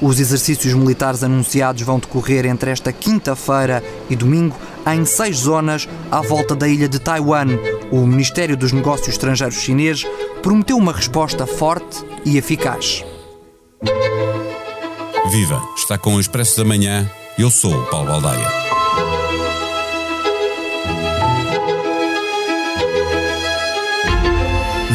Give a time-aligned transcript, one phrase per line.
[0.00, 6.20] Os exercícios militares anunciados vão decorrer entre esta quinta-feira e domingo em seis zonas à
[6.20, 7.48] volta da ilha de Taiwan.
[7.90, 10.06] O Ministério dos Negócios Estrangeiros chinês
[10.42, 13.04] prometeu uma resposta forte e eficaz.
[15.30, 15.60] Viva!
[15.76, 17.10] Está com o Expresso da Manhã.
[17.38, 18.65] Eu sou o Paulo Baldaia.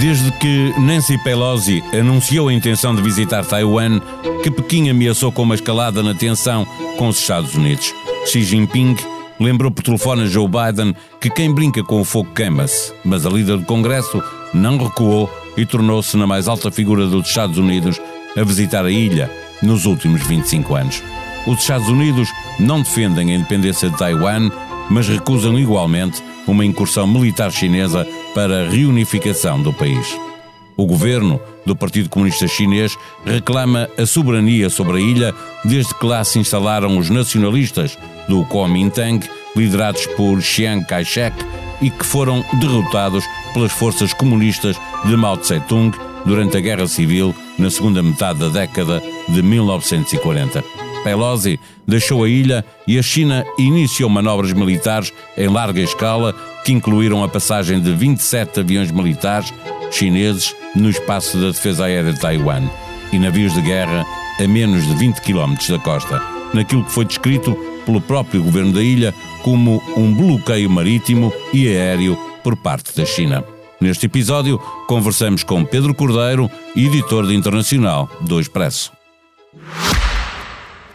[0.01, 4.01] Desde que Nancy Pelosi anunciou a intenção de visitar Taiwan,
[4.41, 6.65] que Pequim ameaçou com uma escalada na tensão
[6.97, 7.93] com os Estados Unidos.
[8.25, 8.95] Xi Jinping
[9.39, 13.29] lembrou por telefone a Joe Biden que quem brinca com o fogo queima-se, mas a
[13.29, 18.01] líder do Congresso não recuou e tornou-se na mais alta figura dos Estados Unidos
[18.35, 19.29] a visitar a ilha
[19.61, 21.03] nos últimos 25 anos.
[21.45, 22.27] Os Estados Unidos
[22.59, 24.49] não defendem a independência de Taiwan,
[24.89, 30.17] mas recusam igualmente uma incursão militar chinesa para a reunificação do país.
[30.77, 36.23] O governo do Partido Comunista Chinês reclama a soberania sobre a ilha desde que lá
[36.23, 39.19] se instalaram os nacionalistas do Kuomintang,
[39.55, 41.35] liderados por Chiang Kai-shek
[41.81, 47.69] e que foram derrotados pelas forças comunistas de Mao Tse-tung durante a Guerra Civil na
[47.69, 50.90] segunda metade da década de 1940.
[51.03, 57.23] Pelosi deixou a ilha e a China iniciou manobras militares em larga escala que incluíram
[57.23, 59.53] a passagem de 27 aviões militares
[59.91, 62.63] chineses no espaço da defesa aérea de Taiwan
[63.11, 64.05] e navios de guerra
[64.39, 66.21] a menos de 20 km da costa,
[66.53, 67.55] naquilo que foi descrito
[67.85, 73.43] pelo próprio governo da ilha como um bloqueio marítimo e aéreo por parte da China.
[73.79, 78.91] Neste episódio, conversamos com Pedro Cordeiro, editor de internacional do Expresso.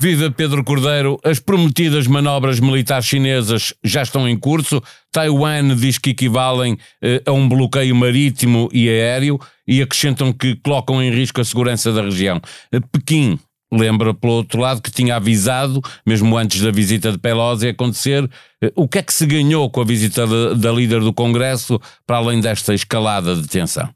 [0.00, 4.82] Viva Pedro Cordeiro, as prometidas manobras militares chinesas já estão em curso.
[5.12, 9.38] Taiwan diz que equivalem eh, a um bloqueio marítimo e aéreo
[9.68, 12.40] e acrescentam que colocam em risco a segurança da região.
[12.72, 13.38] Eh, Pequim
[13.70, 18.26] lembra, pelo outro lado, que tinha avisado, mesmo antes da visita de Pelosi acontecer,
[18.62, 22.16] eh, o que é que se ganhou com a visita da líder do Congresso, para
[22.16, 23.86] além desta escalada de tensão?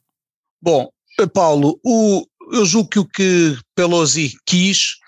[0.63, 0.87] Bom,
[1.33, 5.03] Paulo, o, eu julgo que o que Pelosi quis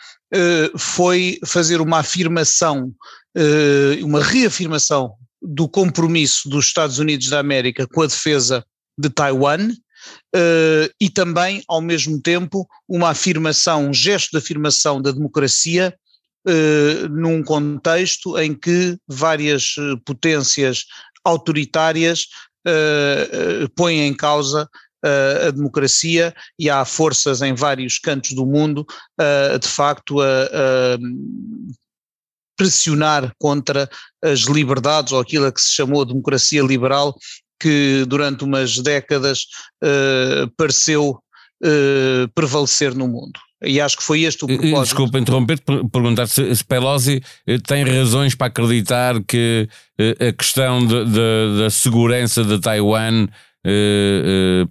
[0.76, 2.92] foi fazer uma afirmação,
[3.36, 8.64] eh, uma reafirmação do compromisso dos Estados Unidos da América com a defesa
[8.98, 15.12] de Taiwan uh, e também, ao mesmo tempo, uma afirmação, um gesto de afirmação da
[15.12, 15.94] democracia
[16.48, 20.86] uh, num contexto em que várias potências
[21.24, 22.26] autoritárias
[22.66, 24.68] uh, põem em causa
[25.04, 28.84] a democracia e há forças em vários cantos do mundo,
[29.60, 30.98] de facto, a, a
[32.56, 33.88] pressionar contra
[34.22, 37.14] as liberdades ou aquilo que se chamou democracia liberal,
[37.60, 39.46] que durante umas décadas
[39.84, 43.38] uh, pareceu uh, prevalecer no mundo.
[43.62, 44.82] E acho que foi este o propósito.
[44.82, 45.58] Desculpa interromper,
[45.90, 47.22] perguntar se, se Pelosi
[47.66, 49.66] tem razões para acreditar que
[49.98, 53.26] a questão de, de, da segurança de Taiwan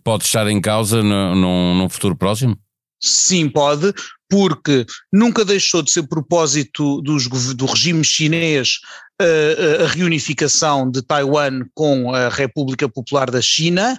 [0.04, 2.58] pode estar em causa no, no futuro próximo?
[3.02, 3.94] Sim, pode,
[4.30, 8.80] porque nunca deixou de ser propósito dos, do regime chinês
[9.22, 13.98] uh, a reunificação de Taiwan com a República Popular da China.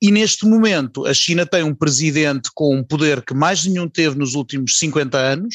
[0.00, 4.16] E neste momento a China tem um presidente com um poder que mais nenhum teve
[4.16, 5.54] nos últimos 50 anos,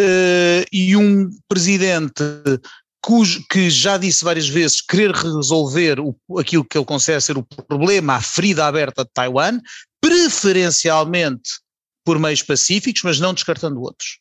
[0.00, 2.22] uh, e um presidente
[3.08, 7.42] cujo, que já disse várias vezes querer resolver o, aquilo que ele considera ser o
[7.42, 9.60] problema, a ferida aberta de Taiwan,
[9.98, 11.52] preferencialmente
[12.04, 14.18] por meios pacíficos, mas não descartando outros.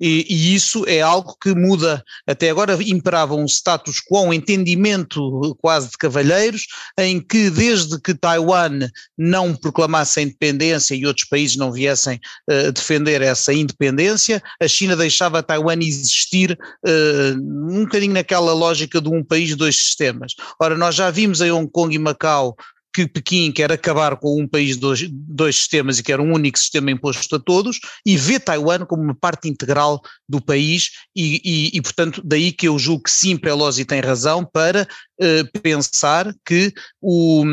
[0.00, 2.04] E, e, isso é algo que muda.
[2.26, 6.66] Até agora imperava um status quo, um entendimento quase de cavalheiros,
[6.98, 12.20] em que desde que Taiwan não proclamasse a independência e outros países não viessem
[12.50, 19.08] uh, defender essa independência, a China deixava Taiwan existir uh, um bocadinho naquela lógica de
[19.08, 20.34] um país, dois sistemas.
[20.60, 22.56] Ora, nós já vimos em Hong Kong e Macau
[22.96, 26.90] que Pequim quer acabar com um país, dois, dois sistemas e quer um único sistema
[26.90, 31.82] imposto a todos, e vê Taiwan como uma parte integral do país, e, e, e
[31.82, 34.88] portanto, daí que eu julgo que sim, Pelosi tem razão para
[35.20, 37.44] uh, pensar que, o,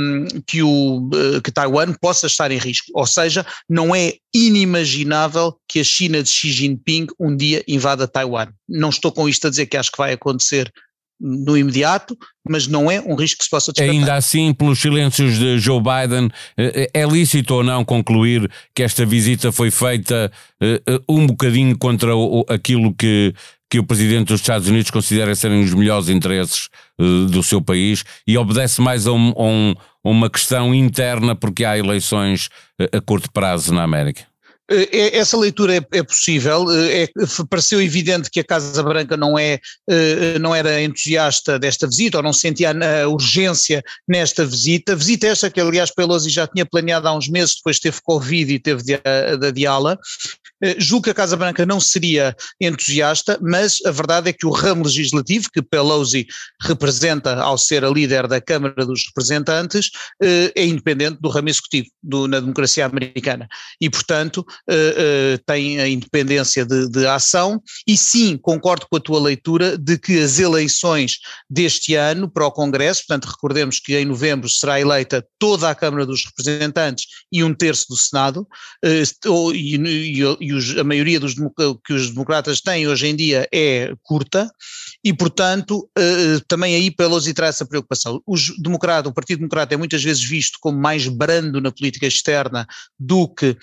[0.48, 2.88] que, o, uh, que Taiwan possa estar em risco.
[2.94, 8.48] Ou seja, não é inimaginável que a China de Xi Jinping um dia invada Taiwan.
[8.66, 10.72] Não estou com isto a dizer que acho que vai acontecer
[11.20, 12.18] no imediato,
[12.48, 13.92] mas não é um risco que se possa descartar.
[13.92, 19.06] Ainda assim, pelos silêncios de Joe Biden, eh, é lícito ou não concluir que esta
[19.06, 20.32] visita foi feita
[20.62, 22.12] eh, eh, um bocadinho contra
[22.50, 23.34] aquilo que,
[23.70, 26.70] que o Presidente dos Estados Unidos considera serem os melhores interesses
[27.00, 29.32] do seu país e obedece mais a, um,
[30.04, 32.50] a uma questão interna porque há eleições
[32.80, 34.33] a curto prazo na América?
[34.70, 37.08] Eh, é, essa leitura é, é possível, eh, é,
[37.50, 42.24] pareceu evidente que a Casa Branca não, é, eh, não era entusiasta desta visita, ou
[42.24, 47.14] não sentia a urgência nesta visita, visita esta que aliás Pelosi já tinha planeado há
[47.14, 48.98] uns meses, depois teve Covid e teve de,
[49.38, 49.98] de adiá-la,
[50.78, 54.84] julgo que a Casa Branca não seria entusiasta, mas a verdade é que o ramo
[54.86, 56.26] legislativo, que Pelosi
[56.62, 62.28] representa ao ser a líder da Câmara dos Representantes, é independente do ramo executivo do,
[62.28, 63.48] na democracia americana,
[63.80, 69.20] e portanto uh, tem a independência de, de, ação, e sim, concordo com a tua
[69.20, 71.20] leitura de que as eleições
[71.50, 76.06] deste ano para o Congresso, portanto, recordemos que em novembro será eleita toda a Câmara
[76.06, 78.48] dos Representantes e um terço do Senado,
[78.86, 79.76] uh, e,
[80.40, 81.36] e, os, a maioria dos
[81.86, 84.50] que os democratas têm hoje em dia é curta,
[85.04, 85.90] e, portanto,
[86.48, 88.22] também aí Pelosi traz essa preocupação.
[88.26, 92.66] Os democrata, o Partido Democrata é muitas vezes visto como mais brando na política externa
[92.98, 93.58] do que uh,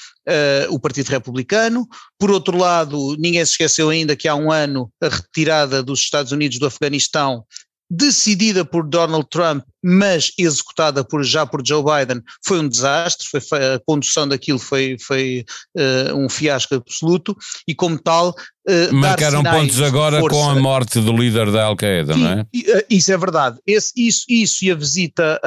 [0.74, 1.88] o Partido Republicano.
[2.18, 6.32] Por outro lado, ninguém se esqueceu ainda que há um ano a retirada dos Estados
[6.32, 7.44] Unidos do Afeganistão
[7.90, 13.40] decidida por Donald Trump, mas executada por, já por Joe Biden, foi um desastre, foi,
[13.40, 15.44] foi a condução daquilo foi, foi
[15.76, 21.16] uh, um fiasco absoluto e como tal uh, Marcaram pontos agora com a morte do
[21.16, 22.40] líder da Al-Qaeda, não é?
[22.42, 25.40] Uh, isso é verdade, Esse, isso, isso e a visita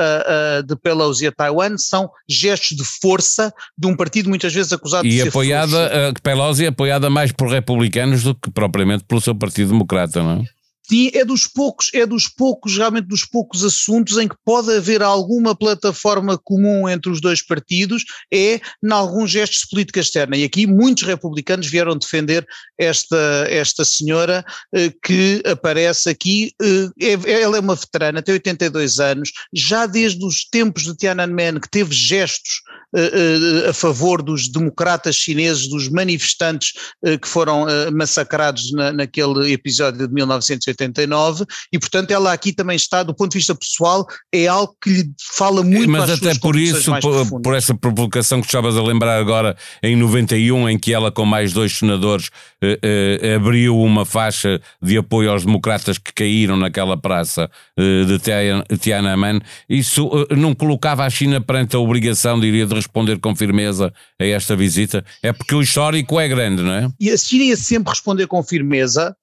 [0.66, 5.12] de Pelosi a Taiwan são gestos de força de um partido muitas vezes acusado e
[5.12, 10.22] de ser apoiada, Pelosi apoiada mais por republicanos do que propriamente pelo seu partido democrata,
[10.22, 10.63] não é?
[10.86, 15.02] Sim, é dos poucos, é dos poucos, realmente dos poucos assuntos em que pode haver
[15.02, 20.36] alguma plataforma comum entre os dois partidos, é em alguns gestos de política externa.
[20.36, 22.46] E aqui muitos republicanos vieram defender
[22.78, 24.44] esta, esta senhora
[24.74, 26.52] eh, que aparece aqui.
[26.62, 31.62] Eh, é, ela é uma veterana, tem 82 anos, já desde os tempos de Tiananmen,
[31.62, 32.62] que teve gestos
[33.68, 36.74] a favor dos democratas chineses, dos manifestantes
[37.22, 43.04] que foram massacrados na, naquele episódio de 1980 89, e portanto ela aqui também está,
[43.04, 46.92] do ponto de vista pessoal, é algo que lhe fala muito Mas até por isso,
[47.00, 51.26] por, por, essa provocação que estavas a lembrar agora, em 91, em que ela com
[51.26, 52.30] mais dois senadores
[52.62, 52.80] eh,
[53.22, 59.42] eh, abriu uma faixa de apoio aos democratas que caíram naquela praça eh, de Tiananmen,
[59.70, 64.26] isso eh, não colocava a China perante a obrigação, diria, de responder com firmeza a
[64.26, 65.04] esta visita?
[65.22, 66.90] É porque o histórico é grande, não é?
[67.00, 69.16] E a China ia sempre responder com firmeza,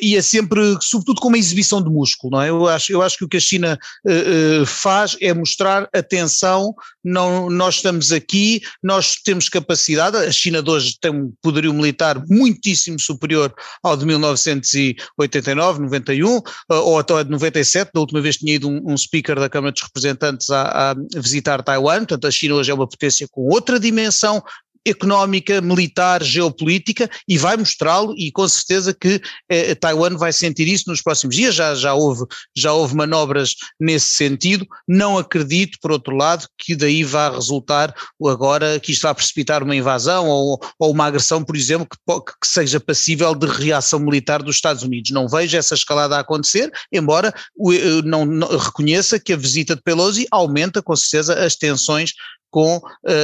[0.00, 2.48] e é sempre, sobretudo, com uma exibição de músculo, não é?
[2.48, 6.74] Eu acho, eu acho que o que a China uh, uh, faz é mostrar atenção,
[7.04, 12.22] não, nós estamos aqui, nós temos capacidade, a China de hoje tem um poderio militar
[12.28, 18.68] muitíssimo superior ao de 1989, 91, ou até de 97, da última vez tinha ido
[18.68, 22.70] um, um speaker da Câmara dos Representantes a, a visitar Taiwan, portanto a China hoje
[22.70, 24.42] é uma potência com outra dimensão,
[24.86, 30.84] económica, militar, geopolítica e vai mostrá-lo e com certeza que eh, Taiwan vai sentir isso
[30.88, 32.24] nos próximos dias, já, já, houve,
[32.56, 37.94] já houve manobras nesse sentido, não acredito, por outro lado, que daí vá resultar
[38.24, 42.46] agora que isto vá precipitar uma invasão ou, ou uma agressão, por exemplo, que, que
[42.46, 45.10] seja passível de reação militar dos Estados Unidos.
[45.10, 47.34] Não vejo essa escalada a acontecer, embora
[47.72, 52.12] eh, não, não reconheça que a visita de Pelosi aumenta com certeza as tensões
[52.50, 52.82] com, uh,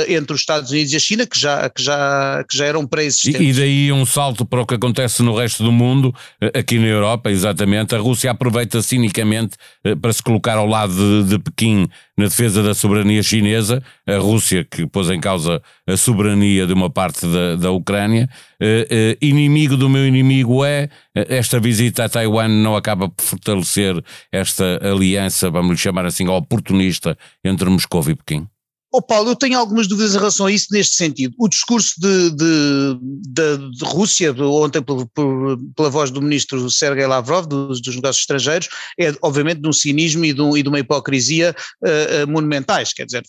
[0.09, 3.41] entre os Estados Unidos e a China, que já, que já, que já eram pré-existentes.
[3.41, 6.79] E, e daí um salto para o que acontece no resto do mundo, eh, aqui
[6.79, 7.95] na Europa, exatamente.
[7.95, 12.63] A Rússia aproveita cinicamente uh, para se colocar ao lado de, de Pequim na defesa
[12.63, 17.57] da soberania chinesa, a Rússia que pôs em causa a soberania de uma parte da,
[17.57, 18.29] da Ucrânia.
[18.61, 24.03] Uh, uh, inimigo do meu inimigo é, esta visita a Taiwan não acaba por fortalecer
[24.31, 28.47] esta aliança, vamos lhe chamar assim, oportunista entre Moscou e Pequim?
[28.95, 31.35] Oh Paulo, eu tenho algumas dúvidas em relação a isso neste sentido.
[31.39, 37.07] O discurso de, de, de, de Rússia, ontem por, por, pela voz do ministro Sergei
[37.07, 38.69] Lavrov, dos, dos, negócios estrangeiros,
[39.01, 42.93] é obviamente de um cinismo e de, um, e de uma hipocrisia uh, monumentais.
[42.93, 43.23] Quer dizer,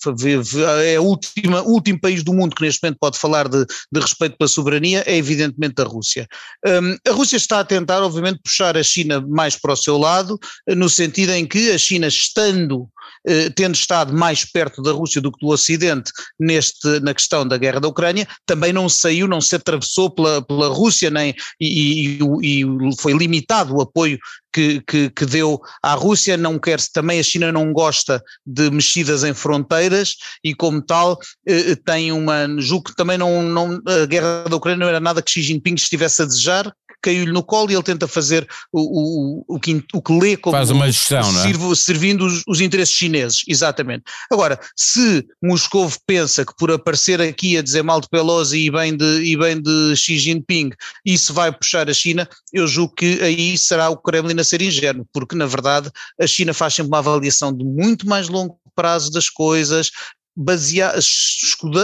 [0.83, 4.49] é o último país do mundo que neste momento pode falar de, de respeito pela
[4.49, 6.27] soberania, é evidentemente a Rússia.
[6.65, 10.37] Um, a Rússia está a tentar, obviamente, puxar a China mais para o seu lado,
[10.67, 15.31] no sentido em que a China, estando, uh, tendo estado mais perto da Rússia do
[15.31, 19.55] que do Ocidente neste, na questão da guerra da Ucrânia, também não saiu, não se
[19.55, 22.65] atravessou pela, pela Rússia nem, e, e, e
[22.99, 24.17] foi limitado o apoio
[24.53, 29.23] que, que, que, deu à Rússia, não quer também a China não gosta de mexidas
[29.23, 31.17] em fronteiras e como tal
[31.47, 35.23] eh, tem uma, julgo que também não, não, a guerra da Ucrânia não era nada
[35.23, 36.71] que Xi Jinping estivesse a desejar,
[37.03, 40.55] caiu-lhe no colo e ele tenta fazer o, o, o, que, o que lê como
[40.55, 41.75] Faz uma gestão, não é?
[41.75, 44.03] servindo os, os, interesses chineses, exatamente.
[44.31, 48.95] Agora, se Moscou pensa que por aparecer aqui a dizer mal de Pelosi e bem
[48.95, 50.71] de, e bem de Xi Jinping,
[51.05, 55.05] isso vai puxar a China, eu julgo que aí será o Kremlin a ser ingênuo,
[55.11, 59.29] porque na verdade a China faz sempre uma avaliação de muito mais longo prazo das
[59.29, 59.91] coisas,
[60.35, 60.97] basear,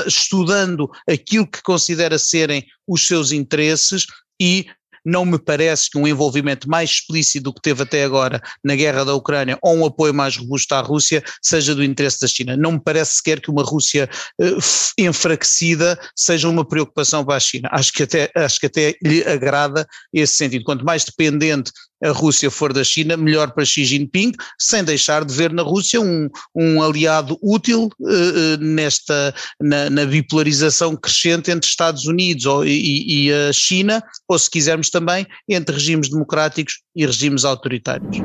[0.08, 4.08] estudando aquilo que considera serem os seus interesses
[4.42, 4.66] e
[5.10, 9.04] não me parece que um envolvimento mais explícito do que teve até agora na guerra
[9.04, 12.56] da Ucrânia ou um apoio mais robusto à Rússia seja do interesse da China.
[12.56, 14.58] Não me parece sequer que uma Rússia uh,
[14.98, 17.70] enfraquecida seja uma preocupação para a China.
[17.72, 20.64] Acho que até, acho que até lhe agrada esse sentido.
[20.64, 21.72] Quanto mais dependente
[22.04, 26.00] a Rússia for da China, melhor para Xi Jinping, sem deixar de ver na Rússia
[26.00, 33.28] um, um aliado útil uh, nesta, na, na, bipolarização crescente entre Estados Unidos ou, e,
[33.28, 38.18] e a China, ou se quisermos também, entre regimes democráticos e regimes autoritários.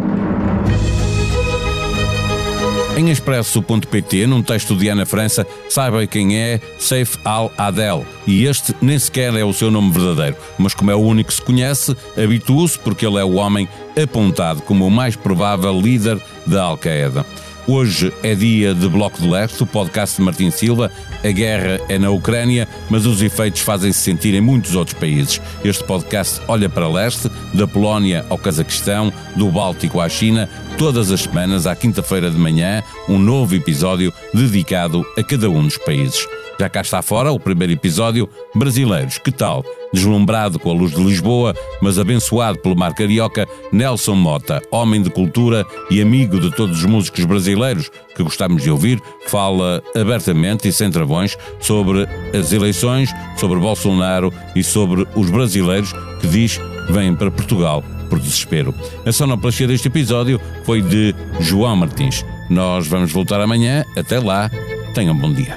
[2.96, 8.06] Em Expresso.pt, num texto de Ana França, saiba quem é Saif al-Adel.
[8.24, 11.34] E este nem sequer é o seu nome verdadeiro, mas como é o único que
[11.34, 13.68] se conhece, habitue-se porque ele é o homem
[14.00, 17.26] apontado como o mais provável líder da Al-Qaeda.
[17.66, 20.92] Hoje é dia de Bloco do Leste, o podcast de Martin Silva.
[21.24, 25.40] A guerra é na Ucrânia, mas os efeitos fazem-se sentir em muitos outros países.
[25.64, 31.22] Este podcast olha para leste, da Polónia ao Cazaquistão, do Báltico à China, todas as
[31.22, 36.26] semanas, à quinta-feira de manhã, um novo episódio dedicado a cada um dos países.
[36.60, 39.64] Já cá está fora o primeiro episódio, Brasileiros, que tal?
[39.94, 45.08] Deslumbrado com a luz de Lisboa, mas abençoado pelo mar carioca, Nelson Mota, homem de
[45.08, 50.72] cultura e amigo de todos os músicos brasileiros que gostamos de ouvir, fala abertamente e
[50.72, 56.58] sem travões sobre as eleições, sobre Bolsonaro e sobre os brasileiros que diz
[56.90, 58.74] vêm para Portugal por desespero.
[59.06, 62.24] A sonoplastia deste episódio foi de João Martins.
[62.50, 63.84] Nós vamos voltar amanhã.
[63.96, 64.50] Até lá,
[64.92, 65.56] tenham um bom dia.